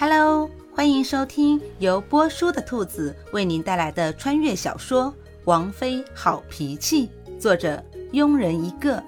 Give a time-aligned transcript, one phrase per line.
[0.00, 5.12] Hello，欢迎收听由波叔的兔子为您带来的穿越小说
[5.44, 7.84] 《王妃好脾气》，作者
[8.14, 9.04] 庸人一个。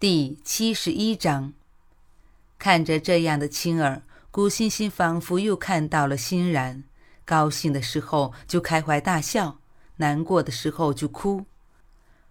[0.00, 1.52] 第七十一章，
[2.58, 4.00] 看着这样的青儿，
[4.30, 6.82] 古欣欣仿佛又看到了欣然。
[7.26, 9.58] 高兴的时候就开怀大笑，
[9.96, 11.44] 难过的时候就哭。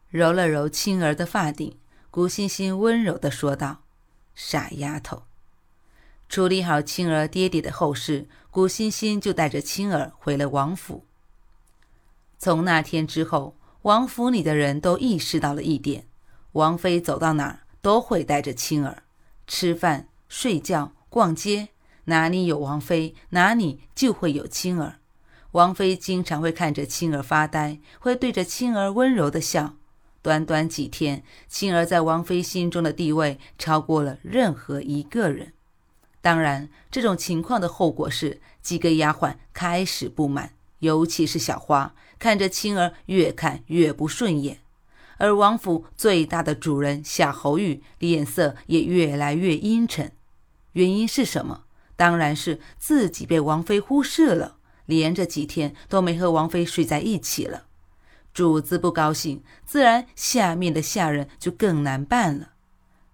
[0.10, 1.78] 揉了揉青儿的发顶，
[2.10, 3.84] 古欣欣温柔地说道
[4.34, 5.22] ：“傻丫头。”
[6.30, 11.06] 处理好青儿爹爹的后事，古欣欣就带着青儿回了王府。
[12.38, 16.06] 从那天之后，王府里的人都意识到了一点：
[16.52, 19.04] 王妃走到哪儿都会带着青儿，
[19.48, 21.70] 吃饭、睡觉、逛街，
[22.06, 25.00] 哪里有王妃，哪里就会有青儿。
[25.52, 29.76] 王妃经常会看着青儿发呆，会对着青儿温柔的笑。
[30.22, 35.54] 短短几天，青儿在王妃心中的地位超过了任何一个人。
[36.28, 44.60] 当然，这种情况的后果是几个丫鬟开始不满，尤其是小花，看着青儿越看越不顺眼。
[45.20, 50.12] 而王府最大的主人夏侯玉脸色也越来越阴沉。
[50.74, 51.64] 原因是什么？
[51.96, 57.64] 当然是自己被王妃忽视了，连着几天都没和王妃睡在一起了。
[58.34, 62.50] 主子不高兴，自然下面的下人就更难办了。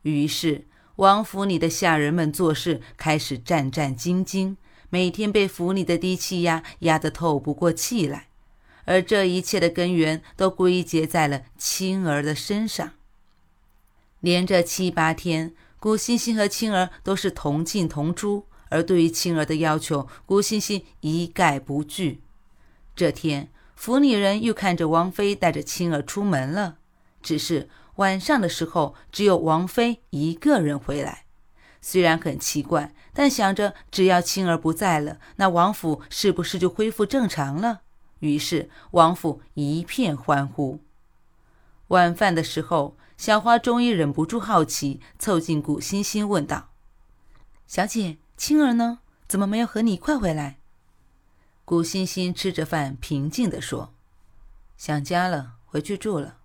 [0.01, 0.65] 于是。
[0.97, 4.57] 王府里的下人们做事开始战战兢兢，
[4.91, 8.27] 每天被府里的低气压压得透不过气来，
[8.85, 12.91] 而这一切的根源都归结在了青儿的身上。
[14.19, 22.21] 连着七八天，古欣欣和青儿都是同进同出，而对于青儿的要求，古欣欣一概不拒。
[22.95, 26.77] 这天，府里人又看着王妃带着青儿出门了，
[27.23, 27.69] 只是。
[27.97, 31.25] 晚上的时候，只有王妃一个人回来。
[31.79, 37.81] 虽然很奇怪，但想着只要青儿不在了，那王府是不是就恢复正常了？
[38.19, 40.79] 于是王府一片欢呼。
[41.89, 46.69] 晚饭的时候，小花终于忍不住好奇，凑近古欣欣问道
[47.67, 48.99] ：“小姐，青儿呢？
[49.27, 50.57] 怎么没有和你一块回来？”
[51.63, 53.93] 古欣欣吃着饭，平静地说
[54.77, 56.37] ：“想家了，回去住了。”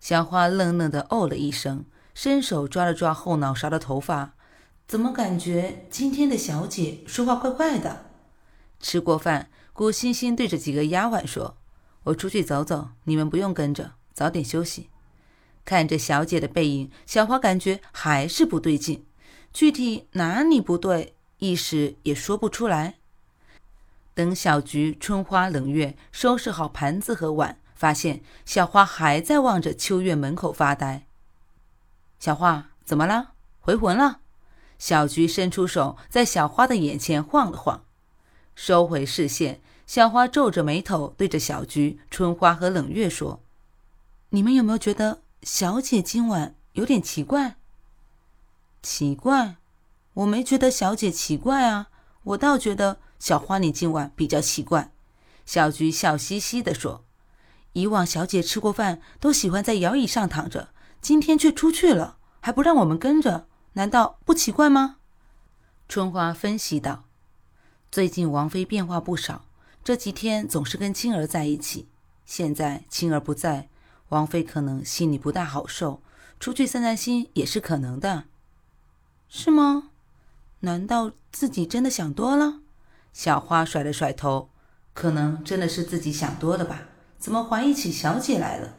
[0.00, 1.84] 小花愣愣地哦了一声，
[2.14, 4.34] 伸手抓了抓后脑勺的头发，
[4.86, 8.06] 怎么感觉今天的小姐说话怪怪的？
[8.78, 11.56] 吃过饭，顾欣欣对着几个丫鬟说
[12.04, 14.90] ：“我出去走走，你们不用跟着，早点休息。”
[15.64, 19.04] 看着小姐的背影，小花感觉还是不对劲，
[19.52, 22.94] 具体哪里不对，一时也说不出来。
[24.14, 27.58] 等小菊、春花、冷月收拾好盘子和碗。
[27.76, 31.06] 发现小花还在望着秋月门口发呆。
[32.18, 33.34] 小花怎么了？
[33.60, 34.20] 回魂了？
[34.78, 37.84] 小菊伸出手，在小花的眼前晃了晃，
[38.54, 39.60] 收回视线。
[39.86, 43.40] 小花皱着眉头，对着小菊、春花和冷月说
[44.30, 47.56] ：“你们有没有觉得小姐今晚有点奇怪？”
[48.82, 49.56] 奇怪？
[50.14, 51.88] 我没觉得小姐奇怪啊，
[52.24, 54.90] 我倒觉得小花你今晚比较奇怪。”
[55.46, 57.05] 小菊笑嘻嘻地说。
[57.76, 60.70] 以往小姐吃过饭都喜欢在摇椅上躺着，
[61.02, 64.96] 今天却出去了，还不让我们跟着，难道不奇怪吗？
[65.86, 67.04] 春花分析道
[67.92, 69.44] ：“最近王妃变化不少，
[69.84, 71.86] 这几天总是跟青儿在一起，
[72.24, 73.68] 现在青儿不在，
[74.08, 76.00] 王妃可能心里不大好受，
[76.40, 78.24] 出去散散心也是可能的，
[79.28, 79.90] 是吗？
[80.60, 82.60] 难道自己真的想多了？”
[83.12, 84.48] 小花甩了甩头，
[84.94, 86.88] 可能真的是自己想多了吧。
[87.18, 88.76] 怎么怀疑起小姐来了？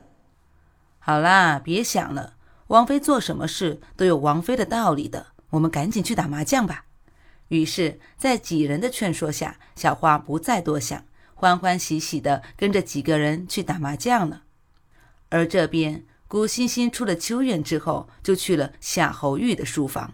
[1.00, 2.34] 好啦，别想了。
[2.68, 5.28] 王妃做什么事都有王妃的道理的。
[5.52, 6.86] 我们赶紧去打麻将吧。
[7.48, 14.44] 于是，在几人的劝说下，小花不再多想，欢欢喜喜的跟着几个人去打麻将了。
[15.30, 20.14] 而这边，古欣欣出了秋院之后，就去了夏侯玉的书房。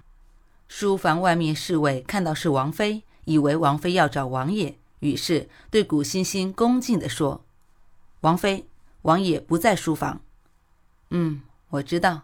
[0.68, 7.43] 书房外面侍卫看到是王妃，以为王妃要找王爷，于是对古欣欣恭敬地说。
[8.24, 8.70] 王妃，
[9.02, 10.22] 王爷不在书房。
[11.10, 11.42] 嗯，
[11.72, 12.22] 我知道。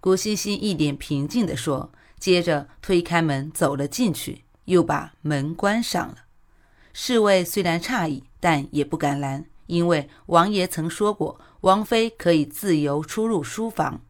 [0.00, 6.24] 古欣欣一脸平静地说，接着推开门走了进去，又把门关上了。
[6.92, 14.00] 侍卫虽然诧异，但也不敢拦，因为王爷曾说过，王妃可以自由出入书房。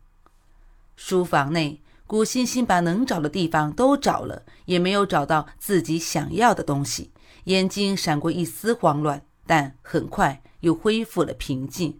[0.96, 7.12] 书房内，古欣欣把能找的地方都找了，也没有找到自己想要的东西，
[7.44, 10.42] 眼睛闪过一丝慌乱，但很快。
[10.60, 11.99] 又恢复了平静，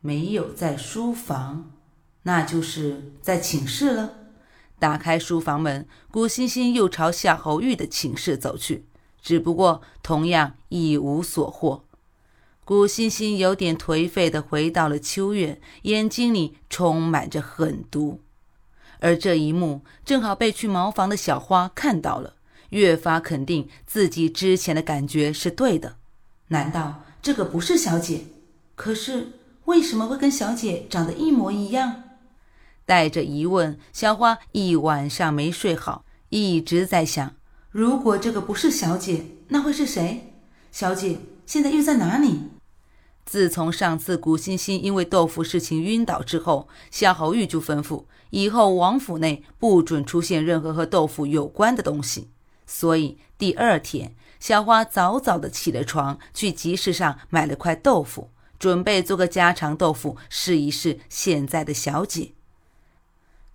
[0.00, 1.70] 没有在书房，
[2.22, 4.14] 那就是在寝室了。
[4.78, 8.84] 打开书房门，古欣欣又朝夏侯玉的寝室走去，
[9.22, 11.84] 只不过同样一无所获。
[12.64, 18.20] 古欣欣有点颓废地回到了秋院，眼睛里充满着狠毒。
[19.00, 22.34] 而这一幕正好被去茅房的小花看到了，
[22.70, 25.96] 越发肯定自己之前的感觉是对的。
[26.48, 28.26] 难道这个不是小姐？
[28.74, 29.28] 可是
[29.64, 32.02] 为什么会跟小姐长得一模一样？
[32.84, 37.34] 带着疑问，小花一晚上没睡好，一直在想：
[37.70, 40.34] 如果这个不是小姐，那会是谁？
[40.70, 41.16] 小姐
[41.46, 42.40] 现在又在哪里？
[43.24, 52.28] 自从上次古欣欣因为豆腐事情晕倒之后，夏侯玉就吩咐以后王府内不准出现任何和豆腐有关的东西。
[52.66, 62.34] 所以第二天，小花早早的起了床，去集市上买了块豆腐，准备做个家常豆腐试一试现在的小姐。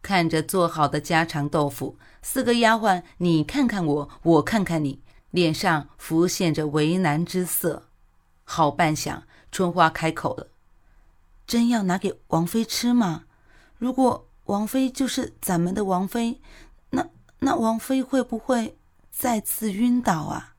[0.02, 5.00] 看着做好的家常豆腐，四个丫鬟你看看我，我看看你，
[5.30, 7.84] 脸上浮现着为难之色。
[8.44, 9.22] 好半晌，
[9.52, 10.48] 春花开口了
[11.46, 13.26] ：“真要拿给王妃吃吗？
[13.78, 16.42] 如果王妃就是咱们的王妃，
[16.90, 17.06] 那
[17.42, 18.76] 那王妃会不会
[19.12, 20.56] 再次晕倒啊？”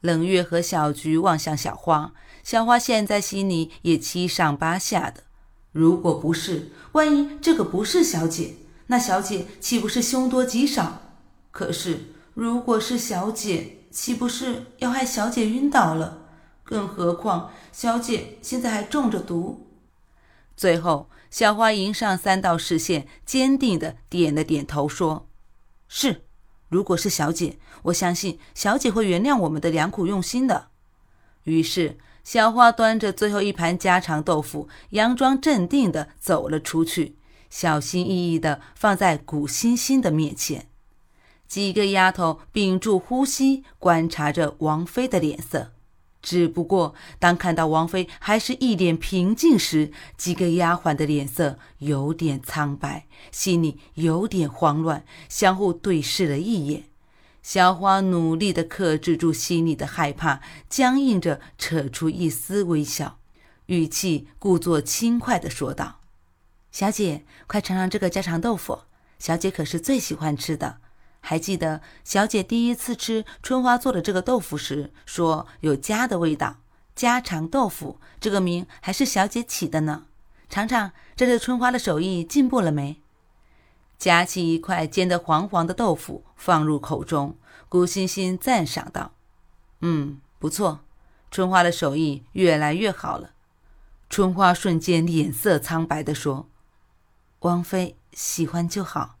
[0.00, 2.12] 冷月和小菊望向小花，
[2.44, 5.24] 小花现在心里也七上八下的。
[5.72, 8.54] 如果不是，万一这个不是小姐，
[8.86, 11.02] 那小姐岂不是凶多吉少？
[11.50, 16.26] 可是，如果是小姐，岂不是要害小姐晕倒了？
[16.62, 19.66] 更何况，小姐现在还中着毒。
[20.56, 25.28] 最后，小花迎上三道视线，坚定的点了点头，说
[25.88, 26.22] ：“是，
[26.68, 30.68] 如果是小姐，我相信小姐会原谅我们的良苦用心的。”
[31.44, 31.98] 于是。
[32.24, 37.16] 小花端着最后一盘家常豆腐，佯装镇定地走了出去，
[37.48, 40.66] 小心翼翼地放在古欣欣的面前。
[41.46, 45.72] 几个丫头屏住呼吸，观察着王妃的脸色。
[46.20, 56.84] 只不过，当看到王妃还是一脸平静时，几个丫鬟的脸色有点苍白，心里有点慌乱，相互对视了一眼。
[57.40, 63.18] 小花努力地克制住心里的害怕，僵硬着扯出一丝微笑，
[63.66, 66.00] 语气故作轻快地说道
[66.72, 68.80] ：“小姐，快尝尝这个家常豆腐，
[69.18, 70.78] 小姐可是最喜欢吃的。
[71.20, 76.56] 还记得小姐第一次吃春花做的这个豆腐时，说有家的味道。
[76.94, 80.06] 家常豆腐这个名还是小姐起的呢。
[80.48, 83.00] 尝尝，这是春花的手艺进步了没？”
[83.98, 87.36] 夹起一块煎得黄黄的豆腐放入口中，
[87.68, 89.12] 古欣欣赞赏道
[89.82, 90.80] ：“嗯，不错，
[91.30, 93.32] 春花的手艺越来越好了。”
[94.08, 96.48] 春花瞬间脸色苍白地说
[97.40, 99.16] ：“王妃喜欢就好。”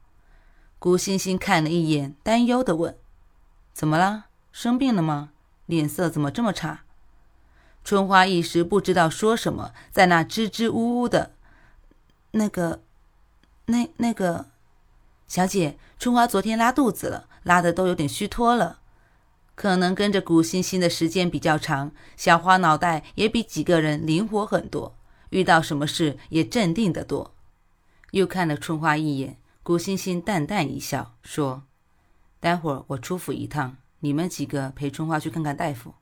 [0.78, 2.96] 古欣欣看了一眼，担忧的问
[3.74, 4.26] ：“怎么了？
[4.52, 5.30] 生病了吗？
[5.66, 6.84] 脸色怎么这么差？”
[7.84, 11.32] 春花一时不知道说什么，在那支支吾吾的
[12.32, 12.82] ：“那个，
[13.66, 14.46] 那那个。”
[15.26, 18.78] 小姐，春花昨天拉肚子了，拉的都有点虚脱了。
[19.54, 24.94] 可能跟着古欣欣的时间比较长，小花脑袋也比几个人灵活很多，
[25.30, 27.34] 遇到什么事也镇定得多。
[28.12, 29.36] 又看了春花一眼，
[29.68, 31.64] 古欣欣淡淡一笑，说
[32.40, 35.92] ：“待会儿我出府一趟，你们几个陪春花去看看大夫。”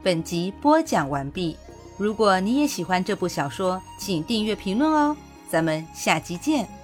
[0.00, 1.56] 本集播讲完毕。
[1.98, 5.16] 如果你也喜欢这部小说，请订阅、评论哦。
[5.48, 6.79] 咱们下集见。